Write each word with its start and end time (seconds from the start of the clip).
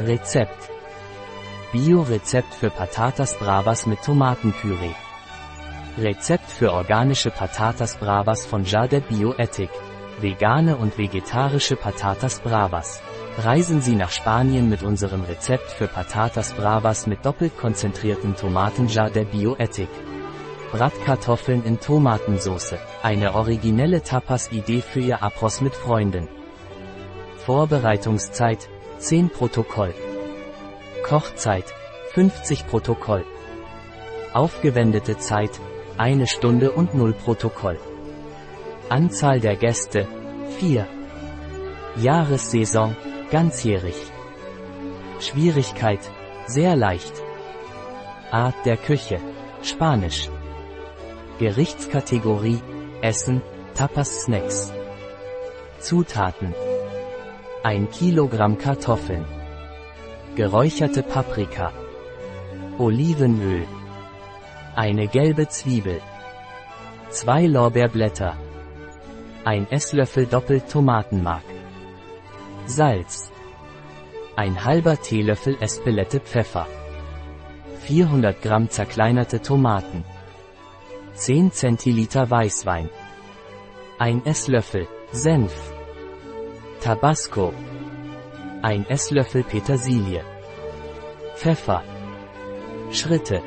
Rezept. 0.00 0.70
Bio-Rezept 1.72 2.54
für 2.54 2.70
Patatas 2.70 3.36
Bravas 3.36 3.84
mit 3.84 4.00
Tomatenpüree. 4.00 4.94
Rezept 5.98 6.48
für 6.52 6.72
organische 6.72 7.32
Patatas 7.32 7.96
Bravas 7.96 8.46
von 8.46 8.62
Jade 8.62 9.00
Bioethik. 9.00 9.70
Vegane 10.20 10.76
und 10.76 10.96
vegetarische 10.98 11.74
Patatas 11.74 12.38
Bravas. 12.38 13.02
Reisen 13.38 13.80
Sie 13.80 13.96
nach 13.96 14.12
Spanien 14.12 14.68
mit 14.68 14.84
unserem 14.84 15.24
Rezept 15.24 15.68
für 15.72 15.88
Patatas 15.88 16.52
Bravas 16.52 17.08
mit 17.08 17.26
doppelt 17.26 17.58
konzentrierten 17.58 18.36
Tomatenjar 18.36 19.10
der 19.10 19.24
Bioethik. 19.24 19.90
Bratkartoffeln 20.70 21.64
in 21.64 21.80
Tomatensauce. 21.80 22.76
Eine 23.02 23.34
originelle 23.34 24.00
Tapas-Idee 24.04 24.80
für 24.80 25.00
Ihr 25.00 25.24
Apros 25.24 25.60
mit 25.60 25.74
Freunden. 25.74 26.28
Vorbereitungszeit 27.38 28.68
10 28.98 29.30
Protokoll. 29.30 29.94
Kochzeit 31.04 31.64
50 32.14 32.66
Protokoll. 32.66 33.24
Aufgewendete 34.32 35.18
Zeit 35.18 35.60
1 35.98 36.28
Stunde 36.28 36.72
und 36.72 36.94
0 36.94 37.12
Protokoll. 37.12 37.78
Anzahl 38.88 39.38
der 39.38 39.54
Gäste 39.54 40.08
4. 40.58 40.86
Jahressaison 41.96 42.96
ganzjährig. 43.30 43.94
Schwierigkeit 45.20 46.00
sehr 46.46 46.74
leicht. 46.74 47.12
Art 48.32 48.56
der 48.64 48.76
Küche 48.76 49.20
Spanisch. 49.62 50.28
Gerichtskategorie 51.38 52.60
Essen, 53.00 53.42
Tapas 53.74 54.22
Snacks. 54.22 54.72
Zutaten 55.78 56.52
1 57.64 57.90
Kilogramm 57.90 58.56
Kartoffeln. 58.56 59.24
Geräucherte 60.36 61.02
Paprika. 61.02 61.72
Olivenöl. 62.78 63.66
Eine 64.76 65.08
gelbe 65.08 65.48
Zwiebel. 65.48 66.00
2 67.10 67.46
Lorbeerblätter. 67.46 68.36
Ein 69.44 69.66
Esslöffel 69.72 70.26
doppelt 70.26 70.70
Tomatenmark. 70.70 71.42
Salz. 72.66 73.32
Ein 74.36 74.64
halber 74.64 75.00
Teelöffel 75.02 75.56
Espelette 75.60 76.20
Pfeffer. 76.20 76.68
400 77.80 78.40
Gramm 78.40 78.70
zerkleinerte 78.70 79.42
Tomaten. 79.42 80.04
10 81.14 81.50
Zentiliter 81.50 82.30
Weißwein. 82.30 82.88
Ein 83.98 84.24
Esslöffel 84.24 84.86
Senf. 85.10 85.77
Tabasco. 86.80 87.52
Ein 88.62 88.86
Esslöffel 88.88 89.42
Petersilie. 89.42 90.22
Pfeffer. 91.34 91.82
Schritte. 92.92 93.42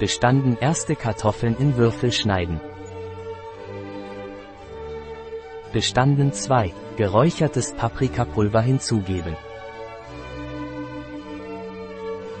Bestanden 0.00 0.58
erste 0.60 0.96
Kartoffeln 0.96 1.56
in 1.56 1.76
Würfel 1.76 2.10
schneiden. 2.10 2.60
Bestanden 5.72 6.32
2. 6.32 6.74
Geräuchertes 6.96 7.72
Paprikapulver 7.74 8.60
hinzugeben. 8.60 9.36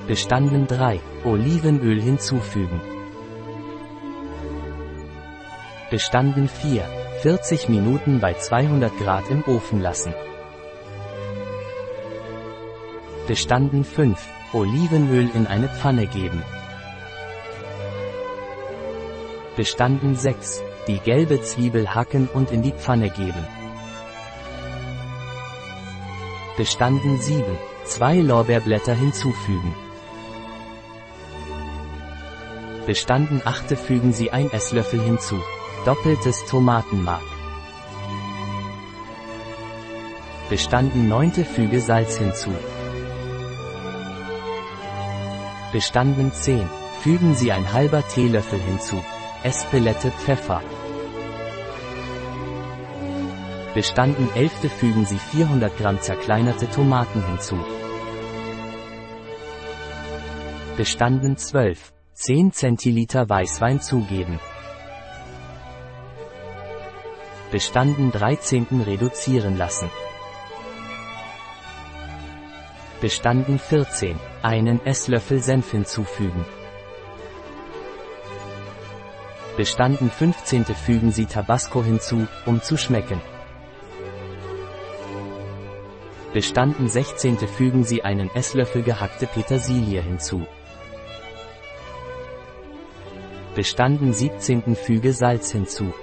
Bestanden 0.08 0.66
3. 0.66 1.00
Olivenöl 1.24 2.02
hinzufügen. 2.02 2.80
Bestanden 5.90 6.48
4. 6.48 7.05
40 7.26 7.68
Minuten 7.68 8.20
bei 8.20 8.34
200 8.34 8.96
Grad 8.98 9.28
im 9.30 9.42
Ofen 9.48 9.80
lassen. 9.80 10.14
Bestanden 13.26 13.82
5. 13.82 14.16
Olivenöl 14.52 15.28
in 15.34 15.48
eine 15.48 15.68
Pfanne 15.68 16.06
geben. 16.06 16.40
Bestanden 19.56 20.14
6. 20.14 20.62
Die 20.86 21.00
gelbe 21.00 21.42
Zwiebel 21.42 21.92
hacken 21.96 22.28
und 22.32 22.52
in 22.52 22.62
die 22.62 22.70
Pfanne 22.70 23.10
geben. 23.10 23.44
Bestanden 26.56 27.20
7. 27.20 27.42
2 27.86 28.18
Lorbeerblätter 28.18 28.94
hinzufügen. 28.94 29.74
Bestanden 32.86 33.42
8. 33.44 33.76
Fügen 33.76 34.12
Sie 34.12 34.30
ein 34.30 34.48
Esslöffel 34.52 35.02
hinzu. 35.02 35.42
Doppeltes 35.86 36.44
Tomatenmark. 36.46 37.22
Bestanden 40.50 41.08
9. 41.08 41.44
Füge 41.44 41.80
Salz 41.80 42.18
hinzu. 42.18 42.50
Bestanden 45.70 46.32
10. 46.32 46.68
Fügen 47.02 47.36
Sie 47.36 47.52
ein 47.52 47.72
halber 47.72 48.02
Teelöffel 48.08 48.58
hinzu. 48.58 49.00
Espelette 49.44 50.10
Pfeffer. 50.10 50.60
Bestanden 53.72 54.28
11. 54.34 54.72
Fügen 54.80 55.06
Sie 55.06 55.20
400 55.20 55.78
Gramm 55.78 56.00
zerkleinerte 56.00 56.68
Tomaten 56.68 57.24
hinzu. 57.26 57.58
Bestanden 60.76 61.36
12. 61.36 61.92
10 62.14 62.50
Zentiliter 62.50 63.28
Weißwein 63.28 63.80
zugeben. 63.80 64.40
Bestanden 67.52 68.10
13. 68.10 68.66
reduzieren 68.84 69.56
lassen. 69.56 69.88
Bestanden 73.00 73.60
14. 73.60 74.18
Einen 74.42 74.84
Esslöffel 74.84 75.40
Senf 75.40 75.70
hinzufügen. 75.70 76.44
Bestanden 79.56 80.10
15. 80.10 80.64
Fügen 80.64 81.12
Sie 81.12 81.26
Tabasco 81.26 81.84
hinzu, 81.84 82.26
um 82.46 82.60
zu 82.62 82.76
schmecken. 82.76 83.20
Bestanden 86.34 86.88
16. 86.88 87.38
Fügen 87.38 87.84
Sie 87.84 88.02
einen 88.02 88.28
Esslöffel 88.34 88.82
gehackte 88.82 89.28
Petersilie 89.28 90.02
hinzu. 90.02 90.44
Bestanden 93.54 94.12
17. 94.12 94.74
Füge 94.74 95.12
Salz 95.12 95.52
hinzu. 95.52 95.94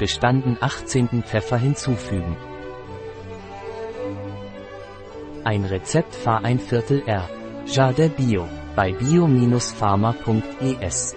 Bestanden 0.00 0.56
18. 0.58 1.22
Pfeffer 1.22 1.58
hinzufügen. 1.58 2.34
Ein 5.44 5.66
Rezept 5.66 6.14
Fahr 6.14 6.42
ein 6.42 6.58
Viertel 6.58 7.02
R. 7.04 7.28
Jade 7.66 8.08
Bio. 8.08 8.48
Bei 8.74 8.92
bio-pharma.es 8.92 11.14